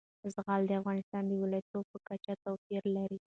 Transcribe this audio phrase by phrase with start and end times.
[0.35, 3.17] زغال د افغانستان د ولایاتو په کچه توپیر لري.